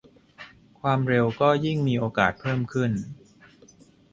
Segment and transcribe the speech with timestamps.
[0.81, 2.91] ความเร็วก็ยิ่งมีโอกาสเพิ่มขึ้น